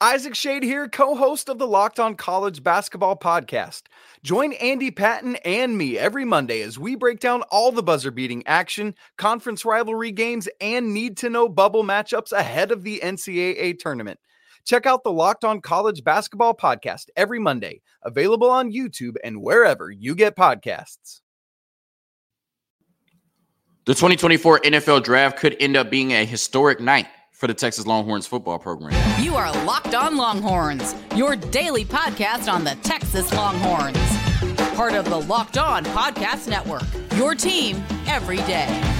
[0.00, 3.82] Isaac Shade here, co host of the Locked On College Basketball Podcast.
[4.24, 8.44] Join Andy Patton and me every Monday as we break down all the buzzer beating
[8.46, 14.18] action, conference rivalry games, and need to know bubble matchups ahead of the NCAA tournament.
[14.66, 19.90] Check out the Locked On College Basketball Podcast every Monday, available on YouTube and wherever
[19.90, 21.20] you get podcasts.
[23.86, 28.26] The 2024 NFL Draft could end up being a historic night for the Texas Longhorns
[28.26, 28.92] football program.
[29.22, 33.98] You are Locked On Longhorns, your daily podcast on the Texas Longhorns.
[34.76, 36.84] Part of the Locked On Podcast Network,
[37.16, 38.93] your team every day.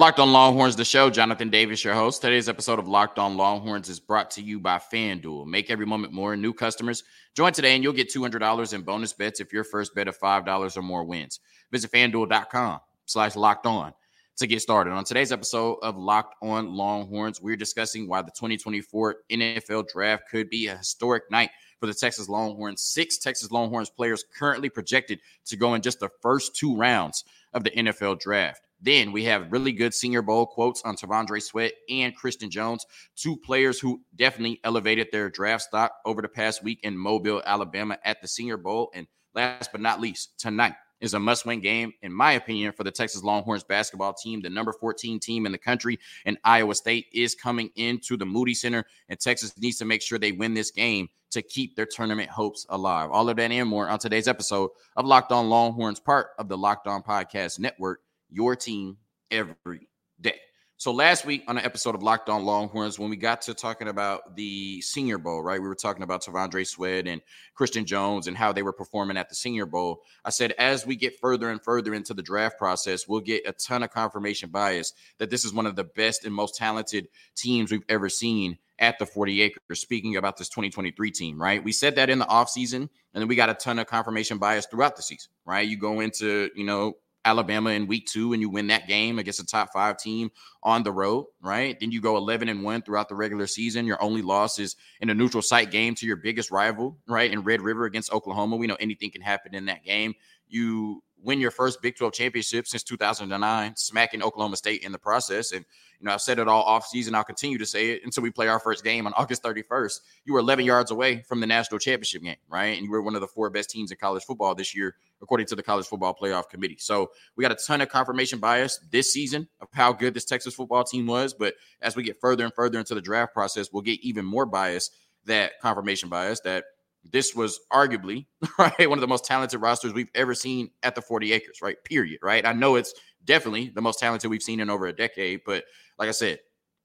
[0.00, 1.10] Locked on Longhorns, the show.
[1.10, 2.22] Jonathan Davis, your host.
[2.22, 5.44] Today's episode of Locked on Longhorns is brought to you by FanDuel.
[5.44, 6.36] Make every moment more.
[6.36, 7.02] New customers
[7.34, 10.76] join today and you'll get $200 in bonus bets if your first bet of $5
[10.76, 11.40] or more wins.
[11.72, 13.92] Visit fanduel.com slash locked on
[14.36, 14.92] to get started.
[14.92, 20.48] On today's episode of Locked on Longhorns, we're discussing why the 2024 NFL Draft could
[20.48, 22.82] be a historic night for the Texas Longhorns.
[22.82, 27.64] Six Texas Longhorns players currently projected to go in just the first two rounds of
[27.64, 28.67] the NFL Draft.
[28.80, 33.36] Then we have really good Senior Bowl quotes on T'Vondre Sweat and Christian Jones, two
[33.36, 38.22] players who definitely elevated their draft stock over the past week in Mobile, Alabama at
[38.22, 38.90] the Senior Bowl.
[38.94, 42.84] And last but not least, tonight is a must win game, in my opinion, for
[42.84, 45.98] the Texas Longhorns basketball team, the number 14 team in the country.
[46.24, 50.18] And Iowa State is coming into the Moody Center, and Texas needs to make sure
[50.18, 53.10] they win this game to keep their tournament hopes alive.
[53.10, 56.56] All of that and more on today's episode of Locked On Longhorns, part of the
[56.56, 58.98] Locked On Podcast Network your team
[59.30, 59.88] every
[60.20, 60.38] day.
[60.80, 63.88] So last week on an episode of Locked On Longhorns, when we got to talking
[63.88, 65.60] about the Senior Bowl, right?
[65.60, 67.20] We were talking about T'Vondre Sweat and
[67.56, 70.02] Christian Jones and how they were performing at the Senior Bowl.
[70.24, 73.50] I said as we get further and further into the draft process, we'll get a
[73.50, 77.72] ton of confirmation bias that this is one of the best and most talented teams
[77.72, 79.80] we've ever seen at the 40 acres.
[79.80, 81.64] Speaking about this 2023 team, right?
[81.64, 84.66] We said that in the offseason, and then we got a ton of confirmation bias
[84.66, 85.66] throughout the season, right?
[85.66, 86.94] You go into, you know,
[87.28, 90.30] Alabama in week two and you win that game against a top five team
[90.62, 91.78] on the road, right?
[91.78, 93.84] Then you go 11 and one throughout the regular season.
[93.84, 97.30] Your only loss is in a neutral site game to your biggest rival, right?
[97.30, 98.56] In Red River against Oklahoma.
[98.56, 100.14] We know anything can happen in that game.
[100.48, 105.52] You win your first Big 12 championship since 2009, smacking Oklahoma State in the process.
[105.52, 105.64] And,
[105.98, 107.14] you know, I've said it all off season.
[107.14, 110.00] I'll continue to say it until we play our first game on August 31st.
[110.24, 112.76] You were 11 yards away from the national championship game, right?
[112.76, 115.46] And you were one of the four best teams in college football this year, according
[115.48, 116.78] to the College Football Playoff Committee.
[116.78, 120.54] So we got a ton of confirmation bias this season of how good this Texas
[120.54, 121.34] football team was.
[121.34, 124.46] But as we get further and further into the draft process, we'll get even more
[124.46, 124.90] bias
[125.24, 126.64] that confirmation bias that
[127.04, 128.26] this was arguably
[128.58, 131.76] right one of the most talented rosters we've ever seen at the 40 acres right
[131.84, 132.46] period right?
[132.46, 132.94] I know it's
[133.24, 135.64] definitely the most talented we've seen in over a decade but
[135.98, 136.38] like i said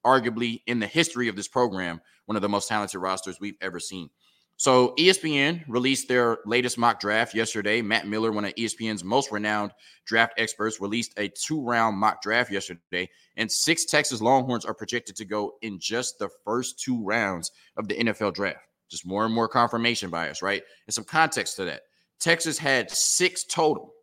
[0.06, 3.80] arguably in the history of this program one of the most talented rosters we've ever
[3.80, 4.10] seen.
[4.56, 7.82] So espn released their latest mock draft yesterday.
[7.82, 9.72] Matt miller one of espn's most renowned
[10.06, 15.16] draft experts released a two round mock draft yesterday and six texas longhorns are projected
[15.16, 18.60] to go in just the first two rounds of the nfl draft
[18.94, 20.62] just more and more confirmation bias, right?
[20.88, 21.82] And some context to that.
[22.20, 23.94] Texas had six total,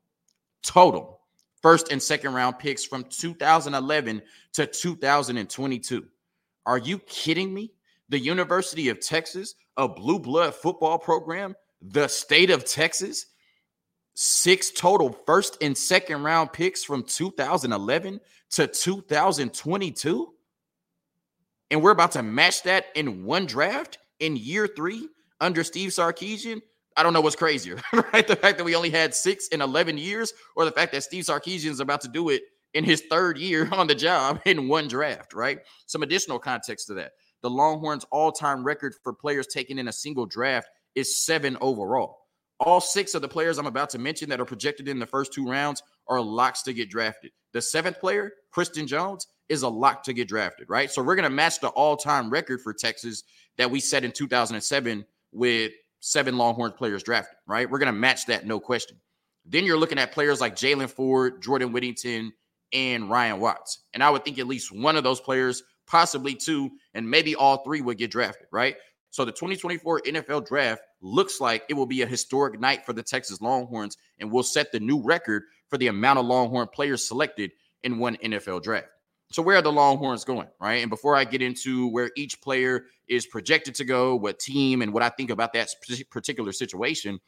[0.64, 1.20] total
[1.62, 4.20] first and second round picks from 2011
[4.54, 6.04] to 2022.
[6.66, 7.72] Are you kidding me?
[8.08, 13.26] The University of Texas, a blue blood football program, the state of Texas,
[14.14, 18.20] six total first and second round picks from 2011
[18.50, 20.34] to 2022.
[21.70, 25.08] And we're about to match that in one draft in year three
[25.40, 26.60] under Steve Sarkisian,
[26.96, 27.78] I don't know what's crazier,
[28.12, 28.26] right?
[28.26, 31.24] The fact that we only had six in 11 years, or the fact that Steve
[31.24, 32.42] Sarkisian is about to do it
[32.74, 35.60] in his third year on the job in one draft, right?
[35.86, 37.12] Some additional context to that.
[37.42, 42.18] The Longhorns' all time record for players taken in a single draft is seven overall.
[42.58, 45.32] All six of the players I'm about to mention that are projected in the first
[45.32, 47.30] two rounds are locks to get drafted.
[47.54, 50.90] The seventh player, Christian Jones, is a lock to get drafted, right?
[50.90, 53.24] So we're going to match the all time record for Texas
[53.60, 57.70] that we set in 2007 with seven Longhorn players drafted, right?
[57.70, 58.96] We're going to match that, no question.
[59.44, 62.32] Then you're looking at players like Jaylan Ford, Jordan Whittington,
[62.72, 63.80] and Ryan Watts.
[63.92, 67.58] And I would think at least one of those players, possibly two, and maybe all
[67.58, 68.76] three would get drafted, right?
[69.10, 73.02] So the 2024 NFL draft looks like it will be a historic night for the
[73.02, 77.52] Texas Longhorns and will set the new record for the amount of Longhorn players selected
[77.82, 78.88] in one NFL draft.
[79.30, 80.82] So where are the Longhorns going, right?
[80.82, 84.92] And before I get into where each player is projected to go, what team, and
[84.92, 85.68] what I think about that
[86.10, 87.20] particular situation,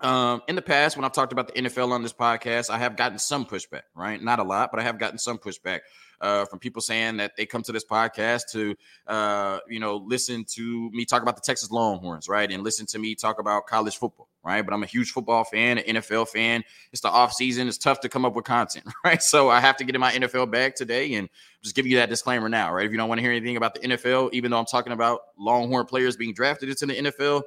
[0.00, 2.96] um, in the past, when I've talked about the NFL on this podcast, I have
[2.96, 4.22] gotten some pushback, right?
[4.22, 5.80] Not a lot, but I have gotten some pushback
[6.20, 8.74] uh, from people saying that they come to this podcast to,
[9.06, 12.50] uh, you know, listen to me talk about the Texas Longhorns, right?
[12.50, 14.62] And listen to me talk about college football, right?
[14.62, 16.62] But I'm a huge football fan, an NFL fan.
[16.92, 17.66] It's the off season.
[17.66, 19.22] It's tough to come up with content, right?
[19.22, 21.28] So I have to get in my NFL bag today and
[21.62, 22.86] just give you that disclaimer now, right?
[22.86, 25.20] If you don't want to hear anything about the NFL, even though I'm talking about
[25.38, 27.42] Longhorn players being drafted into the NFL,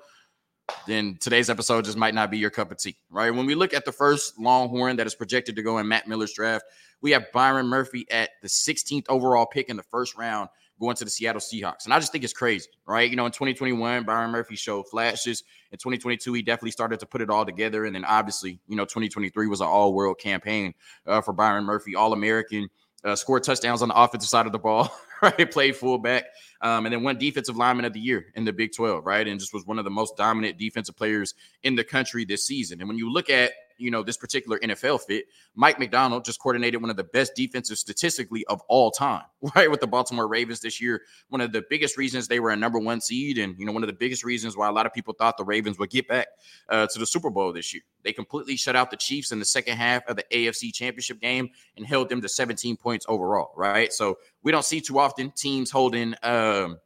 [0.86, 3.32] then today's episode just might not be your cup of tea, right?
[3.32, 6.34] When we look at the first Longhorn that is projected to go in Matt Miller's
[6.34, 6.66] draft,
[7.02, 11.04] we have Byron Murphy at the 16th overall pick in the first round going to
[11.04, 11.86] the Seattle Seahawks.
[11.86, 13.10] And I just think it's crazy, right?
[13.10, 15.44] You know, in 2021, Byron Murphy showed flashes.
[15.72, 17.86] In 2022, he definitely started to put it all together.
[17.86, 20.74] And then obviously, you know, 2023 was an all world campaign
[21.06, 22.70] uh, for Byron Murphy, All American,
[23.04, 24.92] uh, scored touchdowns on the offensive side of the ball,
[25.22, 25.50] right?
[25.52, 26.26] Played fullback,
[26.62, 29.28] um, and then won defensive lineman of the year in the Big 12, right?
[29.28, 31.34] And just was one of the most dominant defensive players
[31.64, 32.80] in the country this season.
[32.80, 35.26] And when you look at you know, this particular NFL fit,
[35.56, 39.24] Mike Macdonald just coordinated one of the best defenses statistically of all time,
[39.56, 39.70] right?
[39.70, 41.02] With the Baltimore Ravens this year.
[41.30, 43.84] One of the biggest reasons they were a number one seed, and, you know, one
[43.84, 46.28] of the biggest reasons why a lot of people thought the Ravens would get back
[46.70, 47.84] uh, to the Super Bowl this year.
[48.04, 51.50] They completely shut out the Chiefs in the second half of the AFC championship game
[51.76, 53.92] and held them to 17 points overall, right?
[53.92, 56.78] So we don't see too often teams holding, um,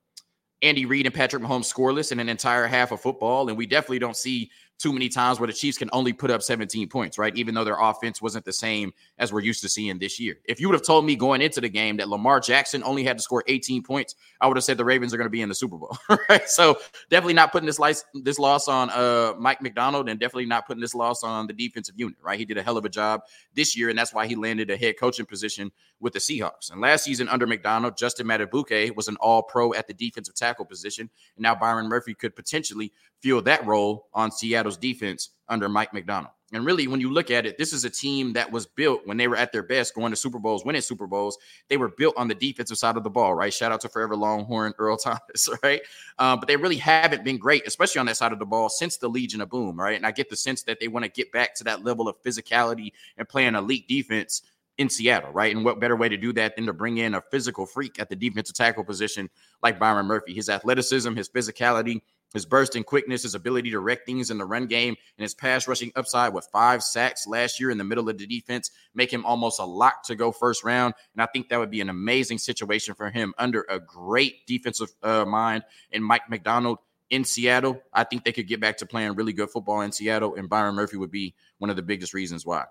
[0.62, 3.50] Andy Reid and Patrick Mahomes scoreless in an entire half of football.
[3.50, 6.42] And we definitely don't see too many times where the Chiefs can only put up
[6.42, 7.36] 17 points, right?
[7.36, 10.40] Even though their offense wasn't the same as we're used to seeing this year.
[10.46, 13.18] If you would have told me going into the game that Lamar Jackson only had
[13.18, 15.50] to score 18 points, I would have said the Ravens are going to be in
[15.50, 15.96] the Super Bowl,
[16.30, 16.50] right?
[16.50, 16.80] So
[17.10, 20.82] definitely not putting this lice, this loss on uh, Mike Macdonald and definitely not putting
[20.82, 22.40] this loss on the defensive unit, right?
[22.40, 23.22] He did a hell of a job
[23.54, 26.72] this year, and that's why he landed a head coaching position with the Seahawks.
[26.72, 30.66] And last season under Macdonald, Justin Madubuike was an all pro at the defensive tackle
[30.66, 31.10] position.
[31.36, 36.34] And now Byron Murphy could potentially fill that role on Seattle's defense under Mike Macdonald.
[36.54, 39.16] And really, when you look at it, this is a team that was built when
[39.16, 41.38] they were at their best, going to Super Bowls, winning Super Bowls.
[41.70, 43.54] They were built on the defensive side of the ball, right?
[43.54, 45.82] Shout out to Forever Longhorn Earl Thomas, right?
[46.20, 48.98] Um, but they really haven't been great, especially on that side of the ball, since
[48.98, 49.96] the Legion of Boom, right?
[49.96, 52.22] And I get the sense that they want to get back to that level of
[52.22, 54.42] physicality and playing elite defense
[54.78, 55.56] in Seattle, right?
[55.56, 58.10] And what better way to do that than to bring in a physical freak at
[58.10, 59.30] the defensive tackle position
[59.64, 60.34] like Byron Murphy?
[60.34, 62.02] His athleticism, his physicality,
[62.34, 65.34] his burst and quickness, his ability to wreck things in the run game, and his
[65.34, 69.12] pass rushing upside with five sacks last year in the middle of the defense make
[69.12, 70.94] him almost a lock to go first round.
[71.14, 74.90] And I think that would be an amazing situation for him under a great defensive
[75.04, 76.80] uh, mind and Mike Macdonald
[77.10, 77.82] in Seattle.
[77.94, 80.76] I think they could get back to playing really good football in Seattle, and Byron
[80.76, 82.66] Murphy would be one of the biggest reasons why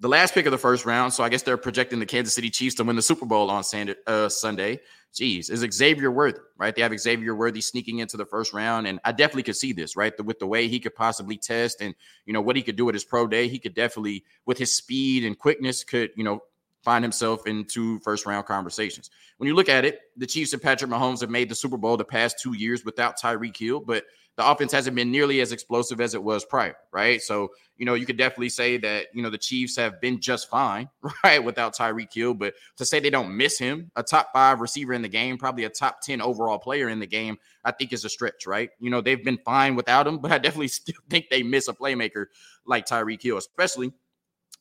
[0.00, 2.50] the last pick of the first round, so I guess they're projecting the Kansas City
[2.50, 3.64] Chiefs to win the Super Bowl on
[4.06, 4.80] uh, Sunday.
[5.16, 6.74] Jeez, is Xavier Worthy, right?
[6.74, 9.96] They have Xavier Worthy sneaking into the first round, and I definitely could see this,
[9.96, 10.12] right?
[10.22, 11.94] with the way he could possibly test and
[12.26, 14.74] you know what he could do at his pro day, he could definitely, with his
[14.76, 16.40] speed and quickness, could you know
[16.86, 19.10] find himself in two first round conversations.
[19.38, 21.96] When you look at it, the Chiefs and Patrick Mahomes have made the Super Bowl
[21.96, 24.04] the past two years without Tyreek Hill, but
[24.36, 27.20] the offense hasn't been nearly as explosive as it was prior, right?
[27.20, 30.48] So, you know, you could definitely say that, you know, the Chiefs have been just
[30.48, 30.88] fine,
[31.24, 32.34] right, without Tyreek Hill.
[32.34, 35.64] But to say they don't miss him, a top five receiver in the game, probably
[35.64, 38.70] a top 10 overall player in the game, I think is a stretch, right?
[38.78, 41.72] You know, they've been fine without him, but I definitely still think they miss a
[41.72, 42.26] playmaker
[42.64, 43.92] like Tyreek Hill, especially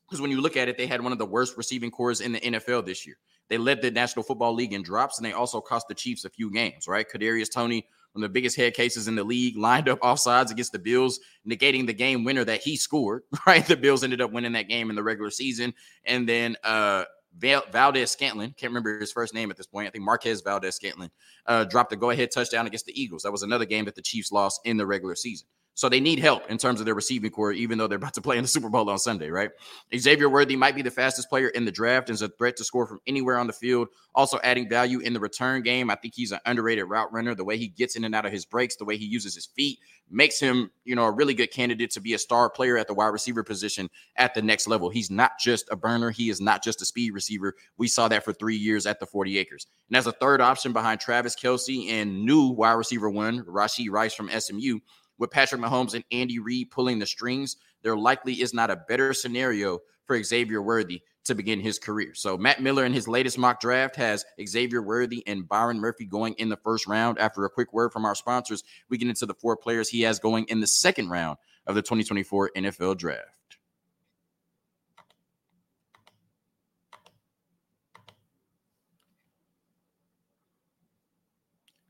[0.08, 2.34] because when you look at it, they had one of the worst receiving cores in
[2.34, 3.18] the NFL this year.
[3.50, 6.30] They led the National Football League in drops, and they also cost the Chiefs a
[6.30, 7.06] few games, right?
[7.08, 10.72] Kadarius Toney, one of the biggest head cases in the league, lined up offsides against
[10.72, 13.24] the Bills, negating the game winner that he scored.
[13.48, 15.74] Right, the Bills ended up winning that game in the regular season,
[16.06, 17.06] and then uh,
[17.38, 19.88] Valdes-Scantling, can't remember his first name at this point.
[19.88, 21.12] I think Marquez Valdes-Scantling
[21.46, 23.24] uh, dropped a go-ahead touchdown against the Eagles.
[23.24, 25.48] That was another game that the Chiefs lost in the regular season.
[25.76, 28.22] So they need help in terms of their receiving corps, even though they're about to
[28.22, 29.52] play in the Super Bowl on Sunday, right?
[29.96, 32.64] Xavier Worthy might be the fastest player in the draft and is a threat to
[32.64, 33.90] score from anywhere on the field.
[34.16, 35.90] Also adding value in the return game.
[35.90, 37.36] I think he's an underrated route runner.
[37.36, 39.46] The way he gets in and out of his breaks, the way he uses his
[39.46, 39.80] feet,
[40.10, 42.94] makes him, you know, a really good candidate to be a star player at the
[42.94, 44.90] wide receiver position at the next level.
[44.90, 46.10] He's not just a burner.
[46.10, 47.54] He is not just a speed receiver.
[47.78, 49.68] We saw that for three years at the 40 acres.
[49.90, 54.14] And as a third option behind Travis Kelce and new wide receiver one, Rashee Rice
[54.14, 54.80] from SMU,
[55.18, 59.14] with Patrick Mahomes and Andy Reid pulling the strings, there likely is not a better
[59.14, 62.14] scenario for Xavier Worthy to begin his career.
[62.14, 66.36] So Matt Miller in his latest mock draft has Xavier Worthy and Byron Murphy going
[66.36, 67.18] in the first round.
[67.18, 70.20] After a quick word from our sponsors, we get into the four players he has
[70.20, 73.26] going in the second round of the 2024 NFL draft.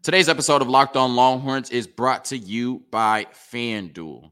[0.05, 4.29] Today's episode of Locked On Longhorns is brought to you by FanDuel.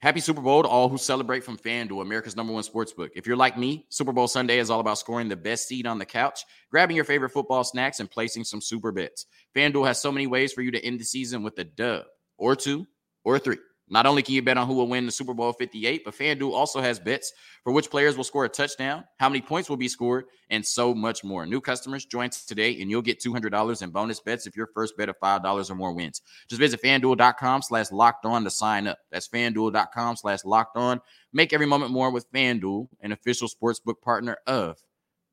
[0.00, 3.10] Happy Super Bowl to all who celebrate from FanDuel, America's number one sportsbook.
[3.14, 6.00] If you're like me, Super Bowl Sunday is all about scoring the best seat on
[6.00, 9.26] the couch, grabbing your favorite football snacks, and placing some super bets.
[9.54, 12.06] FanDuel has so many ways for you to end the season with a dub,
[12.36, 12.84] or two,
[13.22, 13.58] or three.
[13.88, 16.52] Not only can you bet on who will win the Super Bowl 58, but FanDuel
[16.52, 19.88] also has bets for which players will score a touchdown, how many points will be
[19.88, 21.46] scored, and so much more.
[21.46, 25.08] New customers join today and you'll get $200 in bonus bets if your first bet
[25.08, 26.22] of $5 or more wins.
[26.48, 28.98] Just visit fanduel.com slash locked on to sign up.
[29.10, 31.00] That's fanduel.com slash locked on.
[31.32, 34.78] Make every moment more with FanDuel, an official sportsbook partner of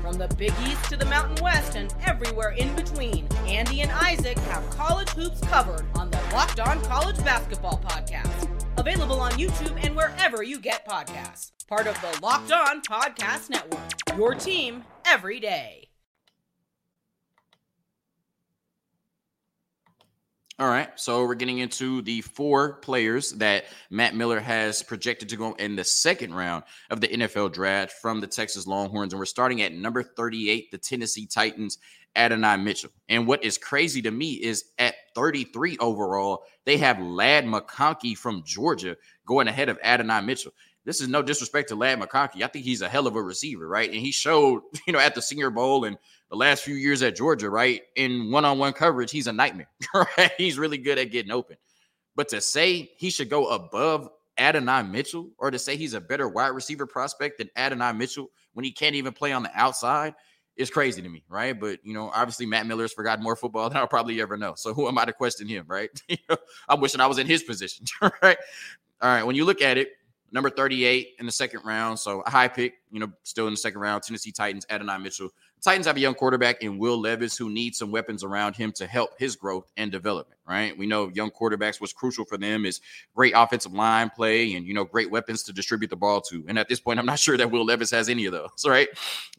[0.00, 4.38] From the Big East to the Mountain West and everywhere in between, Andy and Isaac
[4.38, 8.48] have college hoops covered on the Locked On College Basketball Podcast.
[8.78, 11.52] Available on YouTube and wherever you get podcasts.
[11.68, 14.16] Part of the Locked On Podcast Network.
[14.16, 15.85] Your team every day.
[20.58, 25.36] All right, so we're getting into the four players that Matt Miller has projected to
[25.36, 29.12] go in the second round of the NFL draft from the Texas Longhorns.
[29.12, 31.76] And we're starting at number 38, the Tennessee Titans,
[32.16, 32.88] Adonai Mitchell.
[33.10, 38.42] And what is crazy to me is at 33 overall, they have Ladd McConkey from
[38.42, 38.96] Georgia
[39.26, 40.52] going ahead of Adonai Mitchell.
[40.86, 42.42] This is no disrespect to Ladd McConkey.
[42.42, 43.90] I think he's a hell of a receiver, right?
[43.90, 45.98] And he showed, you know, at the Senior Bowl and
[46.30, 47.82] the last few years at Georgia, right?
[47.94, 49.68] In one-on-one coverage, he's a nightmare.
[49.94, 50.32] Right?
[50.36, 51.56] He's really good at getting open.
[52.14, 56.28] But to say he should go above Adonai Mitchell or to say he's a better
[56.28, 60.14] wide receiver prospect than Adonai Mitchell when he can't even play on the outside
[60.56, 61.58] is crazy to me, right?
[61.58, 64.54] But you know, obviously Matt Miller's forgotten more football than I'll probably ever know.
[64.56, 65.90] So who am I to question him, right?
[66.68, 68.38] I'm wishing I was in his position, right?
[69.02, 69.92] All right, when you look at it,
[70.32, 73.58] number 38 in the second round, so a high pick, you know, still in the
[73.58, 75.28] second round, Tennessee Titans, Adonai Mitchell.
[75.62, 78.86] Titans have a young quarterback in Will Levis who needs some weapons around him to
[78.86, 80.76] help his growth and development, right?
[80.76, 82.80] We know young quarterbacks, what's crucial for them is
[83.14, 86.44] great offensive line play and, you know, great weapons to distribute the ball to.
[86.48, 88.88] And at this point, I'm not sure that Will Levis has any of those, right?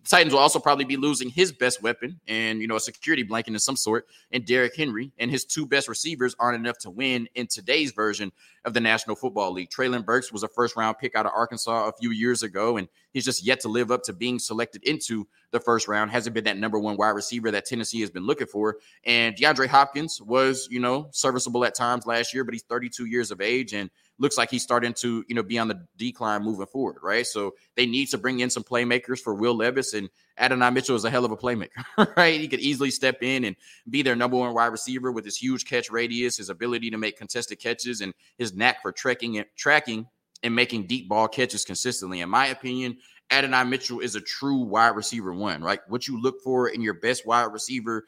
[0.04, 3.24] The Titans will also probably be losing his best weapon and, you know, a security
[3.24, 5.12] blanket of some sort in Derrick Henry.
[5.18, 8.32] And his two best receivers aren't enough to win in today's version
[8.66, 9.70] of the National Football League.
[9.70, 12.88] Treylon Burks was a first round pick out of Arkansas a few years ago, and
[13.12, 16.12] he's just yet to live up to being selected into the first round.
[16.12, 18.78] Hasn't been that number one wide receiver that Tennessee has been looking for.
[19.06, 23.32] And DeAndre Hopkins was, you know, serviceable at times last year, but he's 32 years
[23.32, 23.90] of age and
[24.20, 27.26] looks like he's starting to, you know, be on the decline moving forward, right?
[27.26, 31.06] So they need to bring in some playmakers for Will Levis and Adonai Mitchell is
[31.06, 31.84] a hell of a playmaker,
[32.18, 32.40] right?
[32.40, 33.56] He could easily step in and
[33.90, 37.18] be their number one wide receiver with his huge catch radius, his ability to make
[37.18, 40.08] contested catches, and his knack for trekking and tracking
[40.44, 42.22] and making deep ball catches consistently.
[42.22, 42.98] In my opinion,
[43.30, 45.80] Adonai Mitchell is a true wide receiver one, right?
[45.88, 48.06] What you look for in your best wide receiver,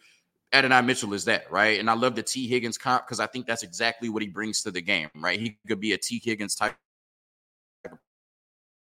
[0.51, 1.79] Adonai Mitchell is that, right?
[1.79, 4.63] And I love the Tee Higgins comp because I think that's exactly what he brings
[4.63, 5.39] to the game, right?
[5.39, 6.75] He could be a Tee Higgins type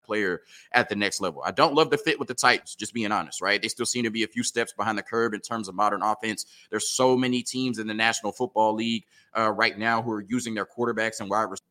[0.09, 1.43] player at the next level.
[1.45, 3.61] I don't love the fit with the Titans, just being honest, right?
[3.61, 6.01] They still seem to be a few steps behind the curve in terms of modern
[6.01, 6.45] offense.
[6.71, 9.05] There's so many teams in the National Football League
[9.37, 11.68] uh, right now who are using their quarterbacks and wide receivers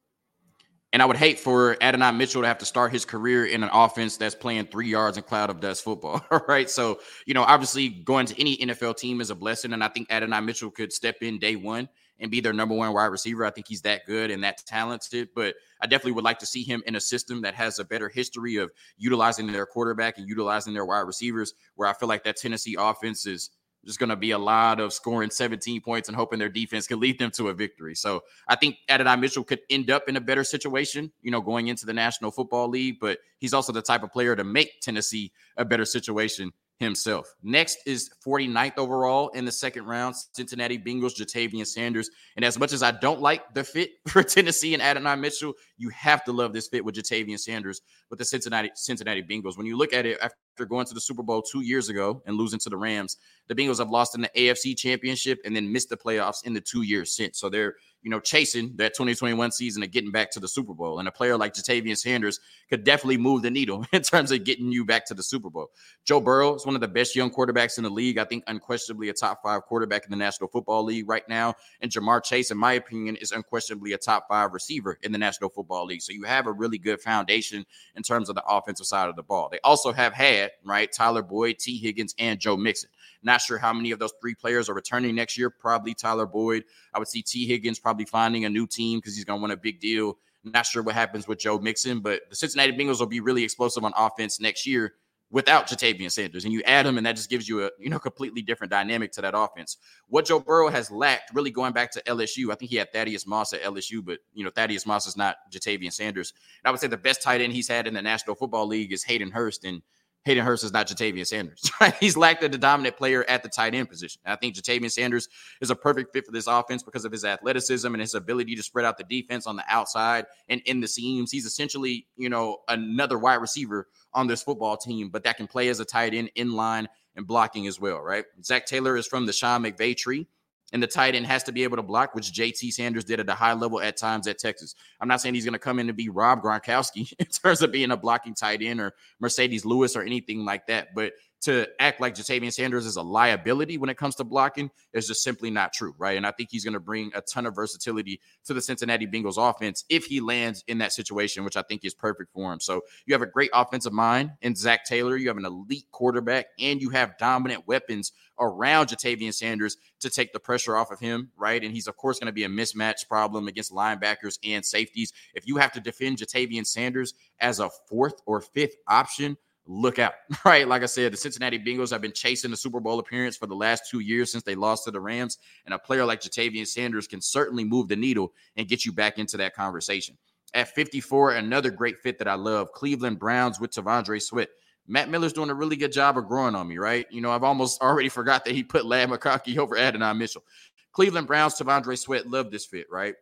[0.93, 3.69] and I would hate for Adonai Mitchell to have to start his career in an
[3.73, 6.25] offense that's playing three yards and cloud of dust football.
[6.49, 6.69] right.
[6.71, 9.75] So, you know, obviously going to any NFL team is a blessing.
[9.75, 11.89] And I think Adonai Mitchell could step in day one
[12.21, 13.45] and be their number one wide receiver.
[13.45, 15.29] I think he's that good and that talented.
[15.35, 18.09] But I definitely would like to see him in a system that has a better
[18.09, 22.37] history of utilizing their quarterback and utilizing their wide receivers, where I feel like that
[22.37, 23.51] Tennessee offense is
[23.89, 27.01] just going to be a lot of scoring 17 points and hoping their defense can
[27.01, 27.95] lead them to a victory.
[27.95, 31.69] So I think Adonai Mitchell could end up in a better situation, you know, going
[31.69, 35.33] into the National Football League, but he's also the type of player to make Tennessee
[35.57, 37.35] a better situation himself.
[37.43, 42.11] Next is 49th overall in the second round, Cincinnati Bengals, Ja'Tavion Sanders.
[42.37, 45.89] And as much as I don't like the fit for Tennessee and Adonai Mitchell, you
[45.91, 47.81] have to love this fit with Ja'Tavion Sanders
[48.11, 49.57] with the Cincinnati Cincinnati Bengals.
[49.57, 52.21] When you look at it after after going to the Super Bowl two years ago
[52.27, 55.73] and losing to the Rams, the Bengals have lost in the AFC championship and then
[55.73, 57.39] missed the playoffs in the two years since.
[57.39, 60.99] So they're you know, chasing that 2021 season and getting back to the Super Bowl.
[61.01, 62.39] And a player like Ja'Tavion Sanders
[62.71, 65.71] could definitely move the needle in terms of getting you back to the Super Bowl.
[66.05, 68.19] Joe Burrow is one of the best young quarterbacks in the league.
[68.19, 71.55] I think unquestionably a top five quarterback in the National Football League right now.
[71.81, 75.51] And Ja'Marr Chase, in my opinion, is unquestionably a top five receiver in the National
[75.51, 76.03] Football League.
[76.03, 79.23] So you have a really good foundation in terms of the offensive side of the
[79.25, 79.49] ball.
[79.51, 82.91] They also have had, right, Tyler Boyd, Tee Higgins, and Joe Mixon.
[83.23, 85.51] Not sure how many of those three players are returning next year.
[85.51, 86.65] Probably Tyler Boyd.
[86.95, 89.53] I would see Tee Higgins probably finding a new team because he's going to want
[89.53, 90.19] a big deal.
[90.45, 93.85] Not sure what happens with Joe Mixon, but the Cincinnati Bengals will be really explosive
[93.85, 94.95] on offense next year
[95.31, 96.45] without Ja'Tavion Sanders.
[96.45, 99.13] And you add him, and that just gives you a you know completely different dynamic
[99.13, 99.77] to that offense.
[100.09, 103.27] What Joe Burrow has lacked, really going back to LSU, I think he had Thaddeus
[103.27, 106.33] Moss at LSU, but you know Thaddeus Moss is not Ja'Tavion Sanders.
[106.63, 108.93] And I would say the best tight end he's had in the National Football League
[108.93, 109.83] is Hayden Hurst, and
[110.29, 111.71] Hayden Hurst is not Ja'Tavion Sanders.
[111.81, 111.95] Right?
[112.01, 114.21] He's lacked the dominant player at the tight end position.
[114.27, 115.29] I think Ja'Tavion Sanders
[115.61, 118.63] is a perfect fit for this offense because of his athleticism and his ability to
[118.63, 121.31] spread out the defense on the outside and in the seams.
[121.31, 125.69] He's essentially, you know, another wide receiver on this football team, but that can play
[125.69, 128.25] as a tight end in line and blocking as well, right?
[128.43, 130.27] Zac Taylor is from the Sean McVay tree
[130.73, 133.29] and the tight end has to be able to block, which JT Sanders did at
[133.29, 134.75] a high level at times at Texas.
[135.01, 137.73] I'm not saying he's going to come in and be Rob Gronkowski in terms of
[137.73, 142.01] being a blocking tight end or Marcedes Lewis or anything like that, but to act
[142.01, 145.73] like Ja'Tavion Sanders is a liability when it comes to blocking is just simply not
[145.73, 146.17] true, right?
[146.17, 149.37] And I think he's going to bring a ton of versatility to the Cincinnati Bengals
[149.39, 152.61] offense if he lands in that situation, which I think is perfect for him.
[152.61, 156.47] So you have a great offensive mind in Zac Taylor, you have an elite quarterback,
[156.59, 161.31] and you have dominant weapons around Ja'Tavion Sanders to take the pressure off of him,
[161.37, 161.63] right?
[161.63, 165.13] And he's of course going to be a mismatch problem against linebackers and safeties.
[165.35, 169.37] If you have to defend Ja'Tavion Sanders as a fourth or fifth option,
[169.69, 170.67] look out, right?
[170.67, 173.55] Like I said, the Cincinnati Bengals have been chasing the Super Bowl appearance for the
[173.55, 175.39] last two years since they lost to the Rams.
[175.67, 179.19] And a player like Ja'Tavion Sanders can certainly move the needle and get you back
[179.19, 180.17] into that conversation.
[180.55, 184.49] At 54, another great fit that I love Cleveland Browns with T'Vondre Sweat.
[184.87, 187.07] Matt Miller's doing a really good job of growing on me, right?
[187.11, 190.45] You know, I've almost already forgot that he put Ladd McConkey over Adonai Mitchell.
[190.93, 193.15] Cleveland Browns, T'Vondre Sweat, love this fit, right?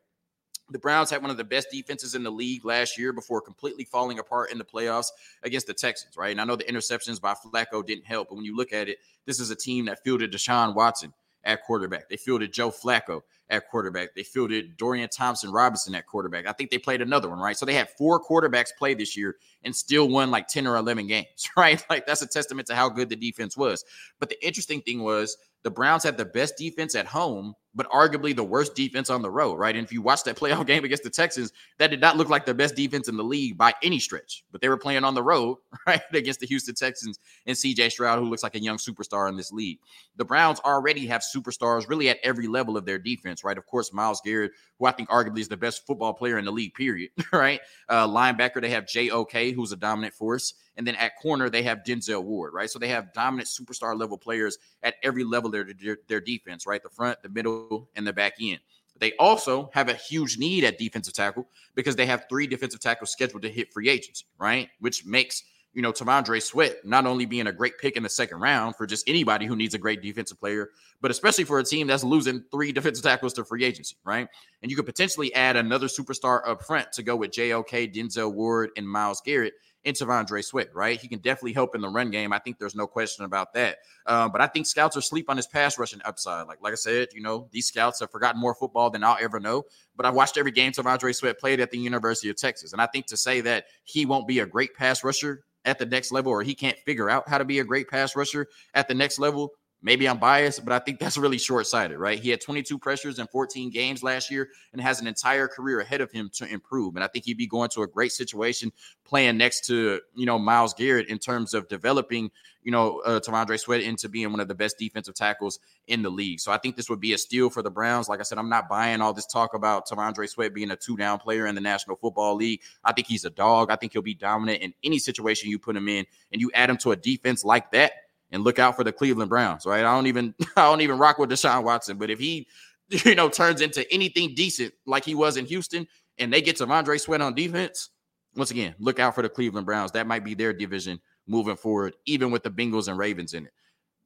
[0.70, 3.84] The Browns had one of the best defenses in the league last year before completely
[3.84, 5.08] falling apart in the playoffs
[5.44, 6.32] against the Texans, right?
[6.32, 8.98] And I know the interceptions by Flacco didn't help, but when you look at it,
[9.26, 11.12] this is a team that fielded Deshaun Watson
[11.44, 12.08] at quarterback.
[12.08, 14.14] They fielded Joe Flacco at quarterback.
[14.14, 16.46] They fielded Dorian Thompson Robinson at quarterback.
[16.46, 17.56] I think they played another one, right?
[17.56, 21.06] So they had four quarterbacks play this year and still won like 10 or 11
[21.06, 21.82] games, right?
[21.88, 23.84] Like that's a testament to how good the defense was.
[24.18, 28.34] But the interesting thing was the Browns had the best defense at home but arguably
[28.34, 29.76] the worst defense on the road, right?
[29.76, 32.46] And if you watch that playoff game against the Texans, that did not look like
[32.46, 34.44] the best defense in the league by any stretch.
[34.50, 38.18] But they were playing on the road, right, against the Houston Texans and CJ Stroud,
[38.18, 39.78] who looks like a young superstar in this league.
[40.16, 43.58] The Browns already have superstars really at every level of their defense, right?
[43.58, 46.52] Of course, Myles Garrett, who I think arguably is the best football player in the
[46.52, 47.60] league, period, right?
[47.90, 50.54] Uh, linebacker, they have J.O.K., who's a dominant force.
[50.78, 52.70] And then at corner, they have Denzel Ward, right?
[52.70, 56.82] So they have dominant superstar level players at every level of their, their defense, right?
[56.82, 58.60] The front, the middle, and the back end.
[58.98, 63.12] They also have a huge need at defensive tackle because they have three defensive tackles
[63.12, 64.70] scheduled to hit free agency, right?
[64.80, 65.42] Which makes
[65.76, 68.86] you know, T'Vondre Sweat not only being a great pick in the second round for
[68.86, 70.70] just anybody who needs a great defensive player,
[71.02, 74.26] but especially for a team that's losing three defensive tackles to free agency, right?
[74.62, 78.70] And you could potentially add another superstar up front to go with JOK, Denzel Ward,
[78.78, 79.52] and Myles Garrett
[79.86, 81.00] in T'Vondre Sweat, right?
[81.00, 82.32] He can definitely help in the run game.
[82.32, 83.78] I think there's no question about that.
[84.04, 86.48] Um, but I think scouts are sleep on his pass rushing upside.
[86.48, 89.38] Like, like I said, you know, these scouts have forgotten more football than I'll ever
[89.38, 89.62] know.
[89.96, 92.72] But I've watched every game T'Vondre Sweat played at the University of Texas.
[92.72, 95.86] And I think to say that he won't be a great pass rusher at the
[95.86, 98.88] next level or he can't figure out how to be a great pass rusher at
[98.88, 102.18] the next level Maybe I'm biased, but I think that's really short sighted, right?
[102.18, 106.00] He had 22 pressures in 14 games last year and has an entire career ahead
[106.00, 106.96] of him to improve.
[106.96, 108.72] And I think he'd be going to a great situation
[109.04, 112.30] playing next to, you know, Myles Garrett in terms of developing,
[112.62, 116.10] you know, uh, T'Vondre Sweat into being one of the best defensive tackles in the
[116.10, 116.40] league.
[116.40, 118.08] So I think this would be a steal for the Browns.
[118.08, 120.96] Like I said, I'm not buying all this talk about T'Vondre Sweat being a two
[120.96, 122.62] down player in the National Football League.
[122.82, 123.70] I think he's a dog.
[123.70, 126.06] I think he'll be dominant in any situation you put him in.
[126.32, 127.92] And you add him to a defense like that
[128.30, 129.84] and look out for the Cleveland Browns, right?
[129.84, 132.46] I don't even I don't even rock with Deshaun Watson, but if he
[132.88, 135.86] you know turns into anything decent like he was in Houston
[136.18, 137.90] and they get T'Vondre Sweat on defense,
[138.36, 139.92] once again, look out for the Cleveland Browns.
[139.92, 143.52] That might be their division moving forward, even with the Bengals and Ravens in it.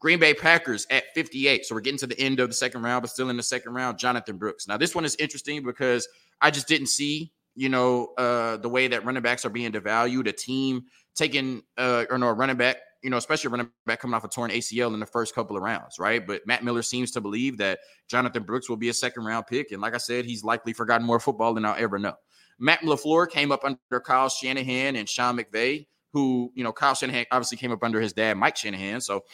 [0.00, 1.66] Green Bay Packers at 58.
[1.66, 3.74] So we're getting to the end of the second round, but still in the second
[3.74, 4.66] round, Jonathan Brooks.
[4.66, 6.08] Now, this one is interesting because
[6.40, 10.26] I just didn't see, you know, uh, the way that running backs are being devalued.
[10.26, 14.14] A team taking, uh, or no, a running back you know, especially running back coming
[14.14, 16.26] off a torn ACL in the first couple of rounds, right?
[16.26, 19.72] But Matt Miller seems to believe that Jonathan Brooks will be a second round pick.
[19.72, 22.14] And like I said, he's likely forgotten more football than I'll ever know.
[22.58, 27.24] Matt LaFleur came up under Kyle Shanahan and Sean McVay, who, you know, Kyle Shanahan
[27.30, 29.00] obviously came up under his dad, Mike Shanahan.
[29.00, 29.24] So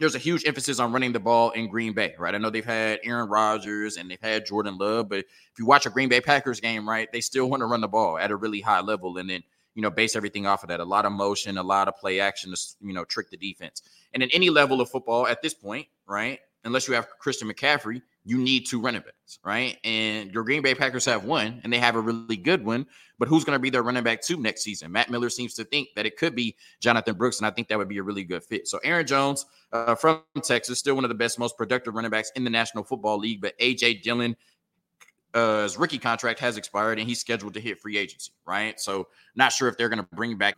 [0.00, 2.34] there's a huge emphasis on running the ball in Green Bay, right?
[2.34, 5.86] I know they've had Aaron Rodgers and they've had Jordan Love, but if you watch
[5.86, 8.36] a Green Bay Packers game, right, they still want to run the ball at a
[8.36, 9.42] really high level and then,
[9.74, 10.80] you know, base everything off of that.
[10.80, 13.82] A lot of motion, a lot of play action to, you know, trick the defense.
[14.12, 18.02] And in any level of football at this point, right, unless you have Christian McCaffrey,
[18.24, 19.78] you need two running backs, right?
[19.82, 22.86] And your Green Bay Packers have one, and they have a really good one.
[23.18, 24.92] But who's going to be their running back two next season?
[24.92, 27.78] Matt Miller seems to think that it could be Jonathan Brooks, and I think that
[27.78, 28.68] would be a really good fit.
[28.68, 32.30] So Aaron Jones uh, from Texas, still one of the best, most productive running backs
[32.34, 33.40] in the National Football League.
[33.40, 34.36] But AJ Dillon,
[35.34, 38.78] uh, his rookie contract has expired, and he's scheduled to hit free agency, right?
[38.80, 40.56] So not sure if they're going to bring back.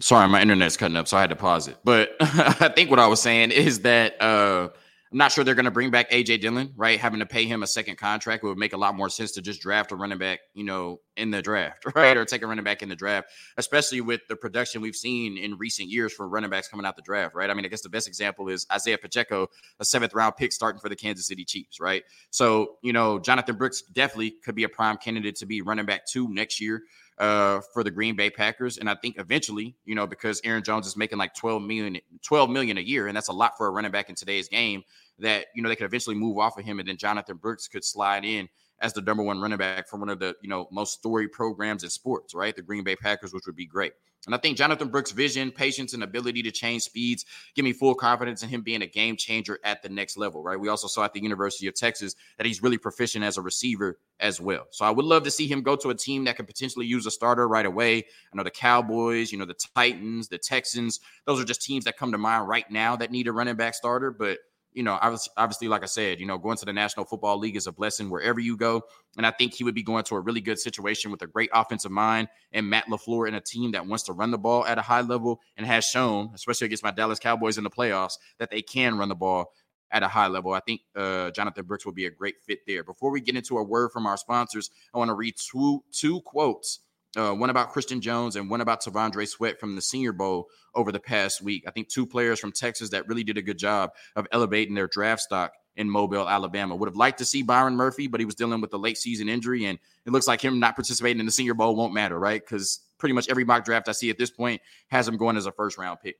[0.00, 1.76] Sorry, my internet's cutting up, so I had to pause it.
[1.84, 4.20] But I think what I was saying is that.
[4.20, 4.68] Uh,
[5.12, 6.98] I'm not sure they're going to bring back AJ Dillon, right?
[6.98, 9.60] Having to pay him a second contract would make a lot more sense to just
[9.60, 12.16] draft a running back, you know, in the draft, right?
[12.16, 15.58] Or take a running back in the draft, especially with the production we've seen in
[15.58, 17.50] recent years for running backs coming out the draft, right?
[17.50, 19.48] I mean, I guess the best example is Isaiah Pacheco,
[19.78, 22.04] a seventh round pick starting for the Kansas City Chiefs, right?
[22.30, 26.06] So, you know, Jonathan Brooks definitely could be a prime candidate to be running back
[26.06, 26.84] two next year
[27.18, 28.78] uh, for the Green Bay Packers.
[28.78, 32.50] And I think eventually, you know, because Aaron Jones is making like 12 million, 12
[32.50, 34.82] million a year, and that's a lot for a running back in today's game
[35.18, 37.84] that you know they could eventually move off of him, and then Jonathan Brooks could
[37.84, 38.48] slide in
[38.82, 41.84] as the number one running back for one of the you know most storied programs
[41.84, 42.54] in sports, right?
[42.54, 43.92] The Green Bay Packers, which would be great.
[44.26, 47.24] And I think Jonathan Brooks' vision, patience, and ability to change speeds
[47.56, 50.58] give me full confidence in him being a game changer at the next level, right?
[50.58, 53.98] We also saw at the University of Texas that he's really proficient as a receiver
[54.20, 54.68] as well.
[54.70, 57.04] So I would love to see him go to a team that could potentially use
[57.06, 57.98] a starter right away.
[57.98, 61.96] I know the Cowboys, you know, the Titans, the Texans, those are just teams that
[61.96, 64.12] come to mind right now that need a running back starter.
[64.12, 64.38] But
[64.74, 67.66] you know, obviously, like I said, you know, going to the National Football League is
[67.66, 68.82] a blessing wherever you go.
[69.16, 71.50] And I think he would be going to a really good situation with a great
[71.52, 74.78] offensive mind and Matt LaFleur and a team that wants to run the ball at
[74.78, 78.50] a high level and has shown, especially against my Dallas Cowboys in the playoffs, that
[78.50, 79.52] they can run the ball
[79.90, 80.52] at a high level.
[80.54, 82.82] I think uh, Jonathan Brooks will be a great fit there.
[82.82, 86.22] Before we get into a word from our sponsors, I want to read two two
[86.22, 86.80] quotes
[87.16, 90.92] uh, one about Christian Jones and one about T'Vondre Sweat from the Senior Bowl over
[90.92, 91.64] the past week.
[91.66, 94.88] I think two players from Texas that really did a good job of elevating their
[94.88, 96.76] draft stock in Mobile, Alabama.
[96.76, 99.28] Would have liked to see Byron Murphy, but he was dealing with a late season
[99.28, 102.42] injury, and it looks like him not participating in the Senior Bowl won't matter, right?
[102.42, 105.46] Because pretty much every mock draft I see at this point has him going as
[105.46, 106.16] a first round pick.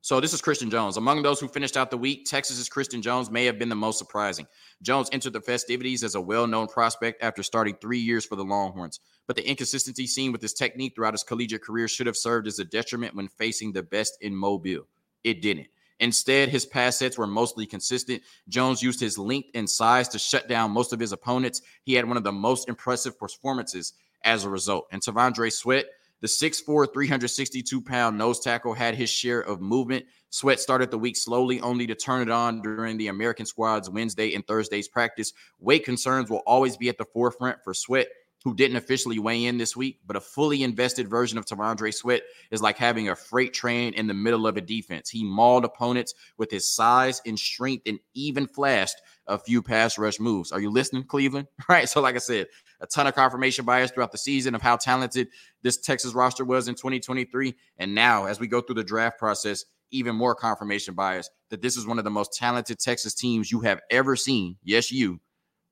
[0.00, 0.96] So this is Christian Jones.
[0.96, 3.98] Among those who finished out the week, Texas's Christian Jones may have been the most
[3.98, 4.46] surprising.
[4.80, 9.00] Jones entered the festivities as a well-known prospect after starting three years for the Longhorns.
[9.26, 12.58] But the inconsistency seen with his technique throughout his collegiate career should have served as
[12.58, 14.86] a detriment when facing the best in Mobile.
[15.24, 15.68] It didn't.
[15.98, 18.22] Instead, his pass sets were mostly consistent.
[18.48, 21.62] Jones used his length and size to shut down most of his opponents.
[21.82, 24.86] He had one of the most impressive performances as a result.
[24.92, 25.86] And T'Vondre Sweat,
[26.20, 30.04] the 6'4, 362 pound nose tackle had his share of movement.
[30.30, 34.34] Sweat started the week slowly, only to turn it on during the American squad's Wednesday
[34.34, 35.32] and Thursday's practice.
[35.60, 38.08] Weight concerns will always be at the forefront for Sweat,
[38.46, 42.22] who didn't officially weigh in this week, but a fully invested version of T'Vondre Sweat
[42.52, 45.10] is like having a freight train in the middle of a defense.
[45.10, 48.94] He mauled opponents with his size and strength and even flashed
[49.26, 50.52] a few pass rush moves.
[50.52, 51.48] Are you listening, Cleveland?
[51.68, 51.88] Right.
[51.88, 52.46] So, like I said,
[52.80, 55.26] a ton of confirmation bias throughout the season of how talented
[55.62, 57.52] this Texas roster was in 2023.
[57.78, 61.76] And now, as we go through the draft process, even more confirmation bias that this
[61.76, 64.56] is one of the most talented Texas teams you have ever seen.
[64.62, 65.18] Yes, you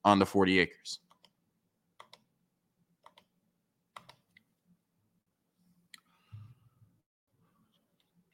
[0.05, 0.99] on the 40 acres.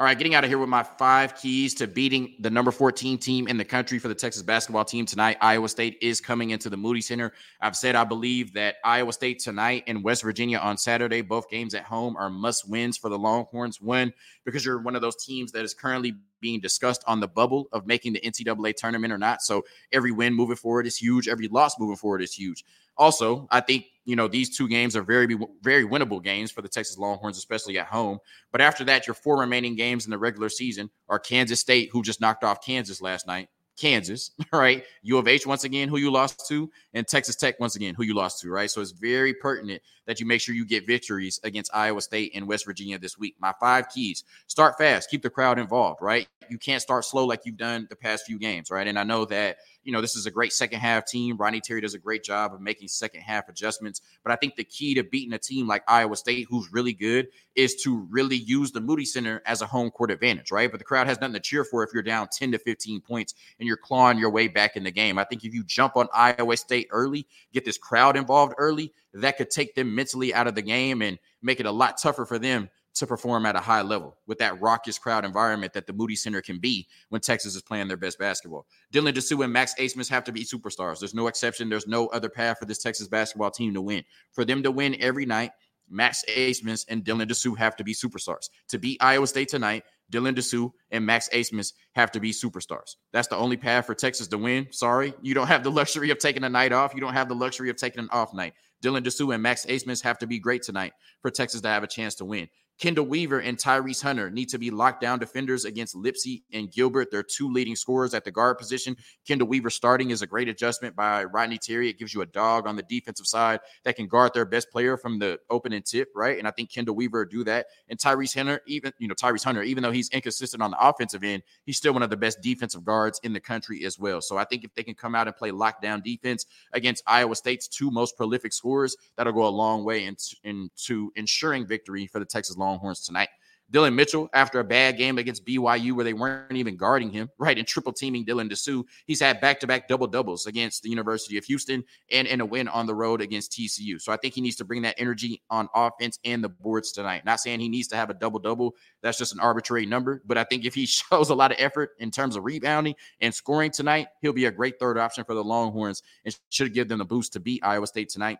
[0.00, 3.18] All right, getting out of here with my five keys to beating the number 14
[3.18, 5.36] team in the country for the Texas basketball team tonight.
[5.42, 7.34] Iowa State is coming into the Moody Center.
[7.60, 11.74] I've said I believe that Iowa State tonight and West Virginia on Saturday, both games
[11.74, 13.78] at home, are must wins for the Longhorns.
[13.78, 14.10] One,
[14.46, 17.86] because you're one of those teams that is currently being discussed on the bubble of
[17.86, 19.42] making the NCAA tournament or not.
[19.42, 21.28] So every win moving forward is huge.
[21.28, 22.64] Every loss moving forward is huge.
[22.96, 26.68] Also, I think you know these two games are very very winnable games for the
[26.68, 28.18] Texas Longhorns, especially at home.
[28.50, 32.02] But after that, your four remaining games in the regular season are Kansas State, who
[32.02, 33.48] just knocked off Kansas last night.
[33.76, 34.84] Kansas, right?
[35.02, 38.02] U of H once again, who you lost to, and Texas Tech once again, who
[38.02, 38.70] you lost to, right?
[38.70, 42.48] So it's very pertinent that you make sure you get victories against Iowa State and
[42.48, 43.36] West Virginia this week.
[43.40, 46.28] My five keys start fast, keep the crowd involved, right?
[46.48, 48.86] You can't start slow like you've done the past few games, right?
[48.86, 51.36] And I know that you know, this is a great second half team.
[51.36, 54.02] Rodney Terry does a great job of making second half adjustments.
[54.22, 57.28] But I think the key to beating a team like Iowa State, who's really good,
[57.54, 60.70] is to really use the Moody Center as a home court advantage, right?
[60.70, 63.34] But the crowd has nothing to cheer for if you're down 10 to 15 points
[63.58, 65.18] and you're clawing your way back in the game.
[65.18, 69.38] I think if you jump on Iowa State early, get this crowd involved early, that
[69.38, 72.38] could take them mentally out of the game and make it a lot tougher for
[72.38, 76.16] them to perform at a high level with that raucous crowd environment that the Moody
[76.16, 78.66] Center can be when Texas is playing their best basketball.
[78.92, 80.98] Dylan Disu and Max Abmas have to be superstars.
[80.98, 81.68] There's no exception.
[81.68, 84.04] There's no other path for this Texas basketball team to win.
[84.32, 85.52] For them to win every night,
[85.88, 88.48] Max Abmas and Dylan Disu have to be superstars.
[88.68, 92.96] To beat Iowa State tonight, Dylan Disu and Max Abmas have to be superstars.
[93.12, 94.68] That's the only path for Texas to win.
[94.70, 96.94] Sorry, you don't have the luxury of taking a night off.
[96.94, 98.54] You don't have the luxury of taking an off night.
[98.82, 101.88] Dylan Disu and Max Abmas have to be great tonight for Texas to have a
[101.88, 102.48] chance to win.
[102.80, 107.10] Chendall Weaver and Tyrese Hunter need to be lockdown defenders against Lipsey and Gilbert.
[107.10, 108.96] They're two leading scorers at the guard position.
[109.28, 111.90] Chendall Weaver starting is a great adjustment by Rodney Terry.
[111.90, 114.96] It gives you a dog on the defensive side that can guard their best player
[114.96, 116.38] from the opening tip, right?
[116.38, 117.66] And I think Chendall Weaver do that.
[117.90, 121.22] And Tyrese Hunter, even you know Tyrese Hunter, even though he's inconsistent on the offensive
[121.22, 124.22] end, he's still one of the best defensive guards in the country as well.
[124.22, 127.68] So I think if they can come out and play lockdown defense against Iowa State's
[127.68, 132.24] two most prolific scorers, that'll go a long way into, into ensuring victory for the
[132.24, 133.28] Texas Long Longhorns tonight.
[133.70, 137.56] Dillon Mitchell, after a bad game against BYU where they weren't even guarding him, right,
[137.56, 141.38] and triple teaming Dylan Disu, he's had back to back double doubles against the University
[141.38, 144.00] of Houston and in a win on the road against TCU.
[144.00, 147.24] So I think he needs to bring that energy on offense and the boards tonight.
[147.24, 150.20] Not saying he needs to have a double double, that's just an arbitrary number.
[150.26, 153.32] But I think if he shows a lot of effort in terms of rebounding and
[153.32, 157.00] scoring tonight, he'll be a great third option for the Longhorns and should give them
[157.00, 158.38] a boost to beat Iowa State tonight.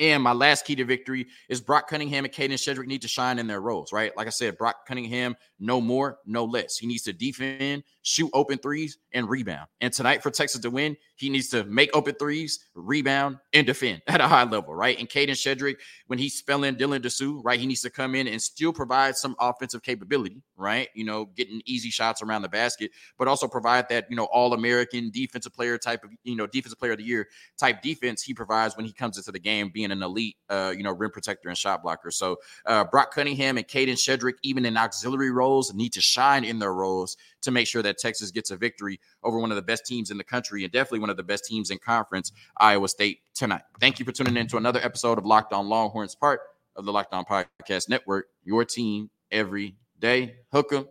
[0.00, 3.38] And my last key to victory is Brock Cunningham and Kadin Shedrick need to shine
[3.38, 4.16] in their roles, right?
[4.16, 6.78] Like I said, Brock Cunningham, no more, no less.
[6.78, 9.68] He needs to defend, shoot open threes, and rebound.
[9.82, 14.00] And tonight for Texas to win, he needs to make open threes, rebound, and defend
[14.06, 14.98] at a high level, right?
[14.98, 18.40] And Kadin Shedrick, when he's spelling Dylan Disu, right, he needs to come in and
[18.40, 20.88] still provide some offensive capability, right?
[20.94, 24.54] You know, getting easy shots around the basket, but also provide that, you know, all
[24.54, 28.32] American defensive player type of, you know, defensive player of the year type defense he
[28.32, 31.48] provides when he comes into the game, being an elite, uh, you know, rim protector
[31.48, 32.10] and shot blocker.
[32.10, 36.58] So uh, Brock Cunningham and Kadin Shedrick, even in auxiliary roles, need to shine in
[36.58, 39.86] their roles to make sure that Texas gets a victory over one of the best
[39.86, 43.20] teams in the country and definitely one of the best teams in conference, Iowa State,
[43.34, 43.62] tonight.
[43.80, 46.40] Thank you for tuning in to another episode of Locked On Longhorns, part
[46.76, 50.36] of the Locked On Podcast Network, your team every day.
[50.52, 50.88] Hook 'em.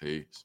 [0.00, 0.44] Peace.